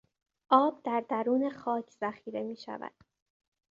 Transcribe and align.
آب 0.49 0.81
در 0.83 1.05
درون 1.09 1.49
خاک 1.51 1.91
ذخیره 1.91 2.43
میشود. 2.43 2.93